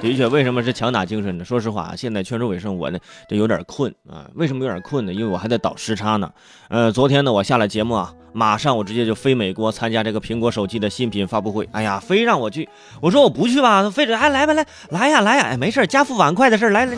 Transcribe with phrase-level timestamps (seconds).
[0.00, 1.44] 的确，为什么是强打精神呢？
[1.44, 2.98] 说实话啊，现在泉州尾声我呢
[3.28, 4.30] 这有点困啊。
[4.34, 5.12] 为什么有点困呢？
[5.12, 6.30] 因为我还在倒时差呢。
[6.68, 11.68] 呃，昨天呢我下了节目啊，马上我直接就飞美国参加这个苹果手机的新品发布会。
[11.72, 12.68] 哎呀，非让我去，
[13.00, 16.96] 我说我不去吧，非得哎来吧来来呀来呀，哎没事，家父碗筷的事来来。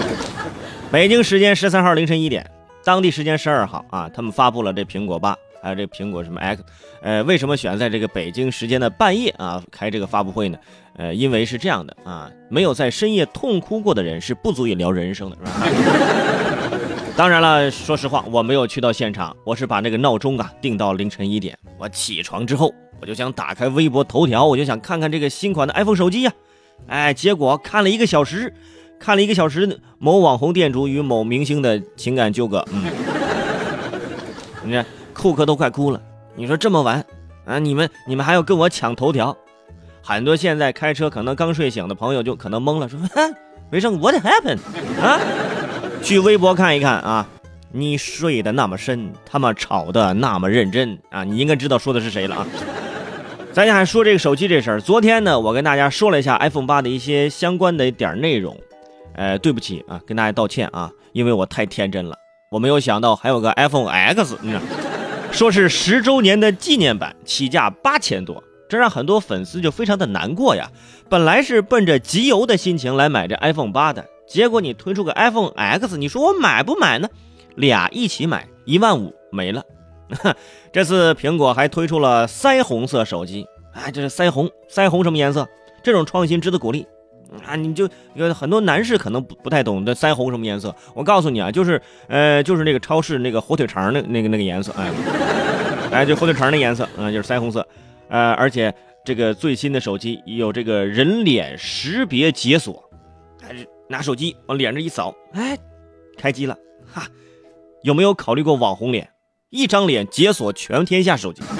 [0.90, 2.50] 北京时间十三号凌晨一点，
[2.82, 5.36] 当地时间十二号啊，他们发布了这苹果八。
[5.62, 6.64] 还有这苹果什么 X，
[7.02, 10.58] 呃，为什么选在这个北京时间的半夜啊开这个发布会呢？
[10.96, 15.50] 呃，因为是这样的啊，没有在深夜痛哭过的人是不足以聊人生的，是吧？
[17.16, 21.56] 当然了，说实话，我没有去到现场，我是把那个闹钟啊定到凌晨一点。
[21.78, 26.32] 我起床之后，我就想打开微博头条，我就想看看这个新款的 iPhone 手机呀。
[26.86, 28.52] 哎，结果看了一个小时，
[28.98, 32.84] 看了一个小时某网红店主与某明星的情感纠葛，嗯，
[34.64, 34.84] 你看。
[35.20, 36.00] 库克都快哭了，
[36.34, 37.04] 你说这么晚
[37.44, 37.58] 啊？
[37.58, 39.36] 你们你们还要跟我抢头条？
[40.02, 42.98] 很多现在开车可能刚睡醒的朋友就可能懵了，说
[43.70, 44.60] ：“没事，What happened？”
[44.98, 45.20] 啊，
[46.02, 47.28] 去微博看一看啊！
[47.70, 51.22] 你睡得那么深，他妈吵得那么认真啊！
[51.22, 52.46] 你应该知道说的是谁了啊？
[53.52, 58.56] 咱家还说这个手机这事儿，昨天呢，我跟大家说了一下 iPhone 八的一些相关的一点内容，
[59.16, 62.16] 呃，对不起啊，跟大家道歉啊，因为我太天真了，
[62.50, 64.62] 我没有想到还有个 iPhone X，你知道。
[65.32, 70.70] 说是十周年的纪念版，起价八千多，这让很多粉丝就非常的难过呀。
[71.08, 77.08] 本来是奔着集邮的心情来买这 iPhone 八的，结果你推出个 iPhone X，你说我买不买呢？
[77.54, 79.64] 俩一起买，一万五没了。
[80.72, 85.48] 这次苹果还推出了腮红色手机，哎，这是腮红，腮红什么颜色？
[85.82, 86.86] 这种创新值得鼓励。
[87.46, 90.74] 啊，你就有很多男士可能不不太懂这腮红什么颜色。
[90.94, 94.90] 我告诉你啊，就是呃，就是那个超市那个火腿肠那那个那个颜色，哎，
[95.92, 97.66] 哎，就火腿肠那颜色，嗯，就是腮红色。
[98.08, 102.82] 呃，而且这个最新的手机有这个人脸识别解锁，
[103.40, 105.56] 还是拿手机往脸上一扫，哎，
[106.16, 106.56] 开机了，
[106.92, 107.06] 哈。
[107.82, 109.08] 有没有考虑过网红脸？
[109.48, 111.42] 一张脸解锁全天下手机。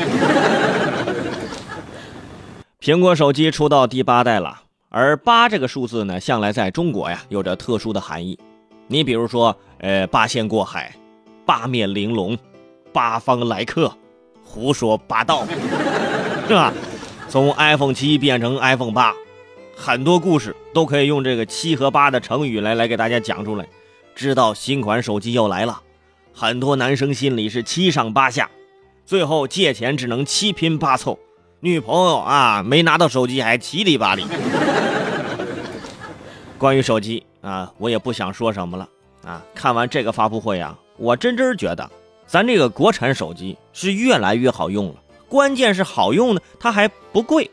[2.79, 4.63] 苹果手机出到第八代了。
[4.93, 8.37] 而八这个数字呢，向来在中国呀有着特殊的含义。
[8.89, 10.93] 你比如说，呃，八仙过海，
[11.47, 12.37] 八面玲珑，
[12.93, 13.97] 八方来客，
[14.43, 15.47] 胡说八道，
[16.49, 16.73] 是吧？
[17.29, 19.15] 从 iPhone 七变成 iPhone 八，
[19.77, 23.69] 很多故事都可以用这个七和八的成语来来给大家讲出来。
[24.17, 25.83] 知道新款手机要来了，
[26.35, 28.51] 很多男生心里是七上八下，
[29.07, 31.17] 最后借钱只能七拼八凑。
[31.63, 34.25] 女朋友啊，没拿到手机还七里八里。
[36.61, 38.87] 关于手机啊，我也不想说什么了
[39.25, 39.43] 啊。
[39.55, 41.91] 看完这个发布会啊，我真真觉得
[42.27, 44.97] 咱这个国产手机是越来越好用了。
[45.27, 47.51] 关键是好用呢，它还不贵。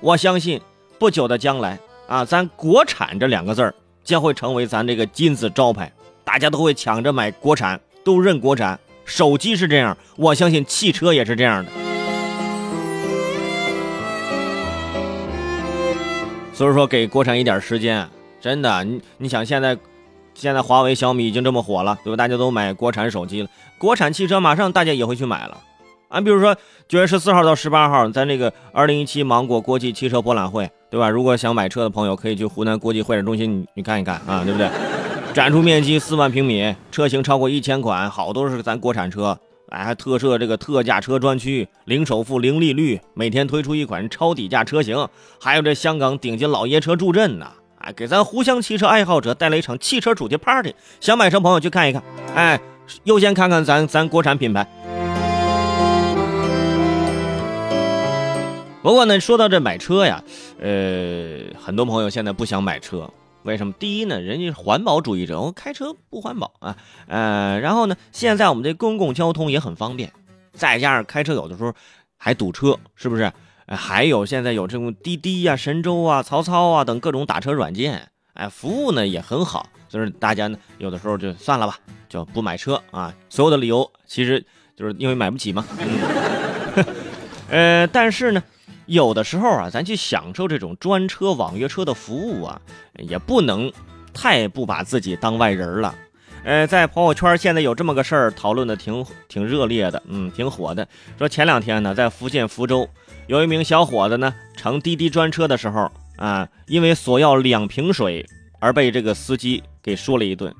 [0.00, 0.60] 我相信
[0.98, 5.92] 不久的将来啊，咱国产这两个字儿将会成为咱这个金字招牌，
[6.24, 8.76] 大家都会抢着买国产，都认国产。
[9.04, 11.70] 手机是这样，我相信汽车也是这样的。
[16.52, 18.08] 所以说，给国产一点时间，
[18.40, 19.76] 真的，你你想现在，
[20.34, 22.16] 现在华为、小米已经这么火了，对吧？
[22.16, 25.58] 大家都买国产手机了，国产汽车马上大家也会去买了。
[26.08, 26.56] 啊，比如说
[26.88, 31.10] 九月十四号到十八号，在那个二零一七芒果国际汽车博览会，对吧？
[31.10, 34.70] 如果想买车的朋友，可以去湖南国际会展中心，你你看一看啊，对不对？
[35.34, 39.38] 展出面积四万平米，车型超过一千款，好多是咱国产车。
[39.68, 45.06] 哎，还特设这个特价车专区，零首付、零利率，每天推出一款超低价车型，
[45.38, 47.46] 还有这香港顶级老爷车助阵呢。
[47.92, 50.74] 给咱湖湘汽车爱好者带来一场汽车主题 party。
[51.00, 52.02] 想买车朋友去看一看，
[52.34, 52.60] 哎，
[53.04, 54.66] 优先看看咱咱国产品牌。
[58.80, 60.22] 不过呢，说到这买车呀，
[60.60, 63.10] 呃，很多朋友现在不想买车。
[63.42, 63.72] 为什么？
[63.78, 70.12] 第一呢，人家是环保主义者，我开车不环保啊，呃，然后呢，现在我们这公共交通也很方便，
[70.52, 71.72] 再加上开车有的时候
[72.16, 73.32] 还堵车，是不是？
[73.68, 81.78] 哎还有现在有这种滴滴呀、神州啊、曹操啊等各种打车软件，哎，服务呢也很好，就是大家呢有的时候就算了吧，
[82.08, 83.14] 就不买车啊。
[83.28, 84.44] 所有的理由其实
[84.74, 85.64] 就是因为买不起嘛。
[87.48, 88.42] 呃，但是呢。
[88.86, 92.58] 有的时候啊，咱去享受这种专车、网约车的服务啊，
[92.96, 93.70] 也不能
[94.14, 95.94] 太不把自己当外人了。
[96.48, 100.88] 呃，在朋友圈现在有这么个事儿，讨论的挺挺热烈的，嗯，挺火的。
[101.18, 102.88] 说前两天呢，在福建福州，
[103.26, 108.24] 有一名小伙子呢乘滴滴专车的时候啊，因为索要两瓶水
[108.60, 110.50] 而被这个司机给说了一顿。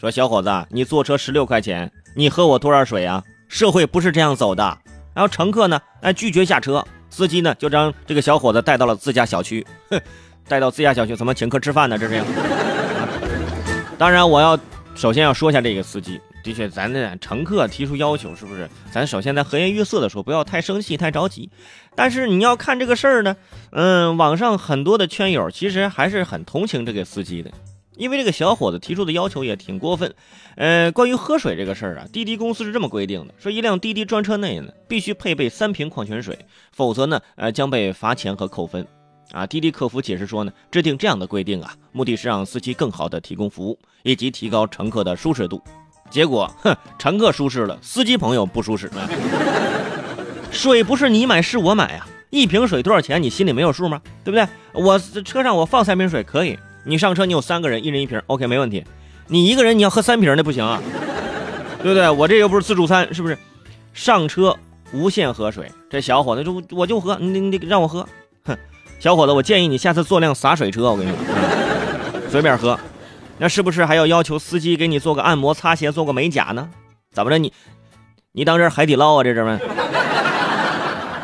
[0.00, 3.22] 说小伙子，你坐车十六块钱，你喝我多少水啊？
[3.48, 4.76] 社会不是这样走的。
[5.14, 6.84] 然后乘客呢，哎拒绝下车。
[7.08, 9.64] 司机呢，就将这个小伙子带到了自家小区。
[9.90, 10.00] 哼，
[10.48, 11.96] 带到自家小区，怎么请客吃饭呢？
[11.96, 12.20] 这是。
[13.96, 14.58] 当然，我要
[14.96, 18.66] 首先要说一下这个司机，的确，咱的乘客提出要求，是不是？
[18.90, 21.50] 咱首先在和颜悦色的说，不要太生气、太着急。
[21.94, 23.36] 但是你要看这个事儿呢，
[23.72, 27.50] 嗯，网上很多的圈友其实还是很同情这个司机的。
[27.96, 30.14] 因为这个小伙子提出的要求也挺过分，
[30.56, 36.38] 呃，关于喝水这个事儿啊，滴滴公司是这么规定的：说一辆滴滴专车内呢必须配备三瓶矿泉水，
[36.72, 38.86] 否则呢，呃，将被罚钱和扣分。
[39.32, 45.60] 啊，滴滴客服解释说呢，制定这样的规定啊，目的是让司机更好的提供服务，以及提高乘客的舒适度。
[46.08, 48.90] 结果，哼，乘客舒适了，司机朋友不舒适。
[50.52, 53.22] 水不是你买是我买呀，一瓶水多少钱？
[53.22, 54.00] 你心里没有数吗？
[54.24, 54.46] 对不对？
[54.72, 56.56] 我车上我放三瓶水可以。
[56.84, 58.84] 你上车，你有三个人，一人一瓶，OK，没问题。
[59.26, 60.80] 你一个人你要喝三瓶那不行啊，
[61.82, 62.08] 对不对？
[62.08, 63.36] 我这又不是自助餐，是不是？
[63.92, 64.56] 上车
[64.92, 68.06] 无限喝水，这小伙子就我就喝，你你让我喝，
[68.98, 72.78] 小伙子，我建议你下次坐辆洒水车，我跟你说，随便喝。
[73.38, 76.70] 那是不是还要要求司机给你做个按摩、擦鞋、做个美甲呢？
[77.12, 77.52] 怎么着你
[78.32, 79.22] 你当这海底捞啊？
[79.22, 79.60] 这是吗？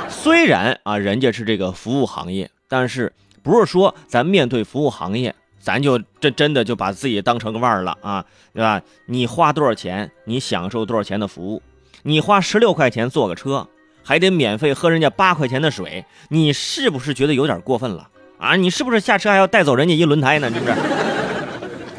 [0.09, 5.35] 虽然啊，人家是这个服务行业，但是不是说咱面对服务行业。
[5.59, 8.83] 咱就这真的就把自己当成个腕儿了啊，对吧？
[9.07, 11.63] 你花多少钱，你享受多少钱的服务。
[12.03, 13.69] 你花十六块钱坐个车，
[14.03, 18.09] 还得免费喝人家八块钱的水，你是不是觉得有点过分了
[18.39, 18.57] 啊？
[18.57, 20.51] 你是不是下车还要带走人家一轮胎呢？
[20.53, 20.75] 是不是？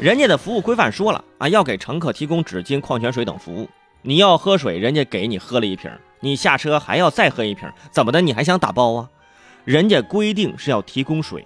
[0.00, 3.68] 人家的服务规范说了啊，要给乘客提供纸巾、矿泉水等服务。
[4.02, 5.90] 你要喝水，人家给你喝了一瓶，
[6.20, 8.20] 你下车还要再喝一瓶，怎么的？
[8.20, 9.08] 你还想打包啊？
[9.64, 11.44] 人家规定是要提供水。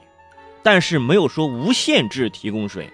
[0.60, 2.90] 但是没有说无限制提供水，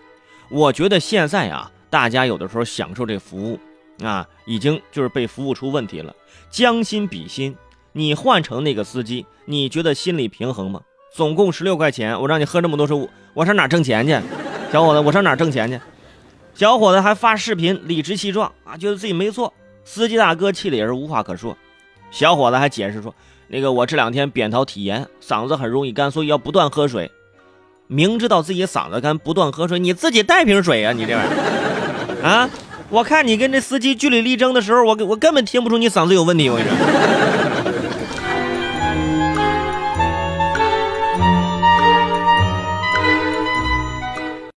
[0.51, 3.59] 我觉得现在啊，大家有的时候享受这服务
[4.03, 6.15] 啊，已经就是被服务出问题了。
[6.51, 7.57] 将心比心，
[7.93, 10.81] 你换成那个司机，你觉得心里平衡吗？
[11.13, 14.19] 总共十六块钱，我让你喝这么多水，我上哪挣钱去？
[14.73, 15.81] 小伙子，我上哪挣钱去？
[16.55, 19.53] 小伙子还发视频理直气壮啊，觉得自己没错。
[19.85, 21.57] 司机大哥气的也是无话可说。
[22.11, 23.15] 小伙子还解释说，
[23.49, 27.11] 那个我这两天扁桃体炎，嗓子很容易干，所以要不断喝水。
[27.87, 30.93] 明知道自己嗓子干，不断喝水，你自己带瓶水啊！
[30.93, 32.51] 你这玩意儿啊！
[32.91, 36.49] 我看你跟这司机据理力争的时候，我我根本听不出你嗓子有问题。
[36.49, 36.77] 我跟你说。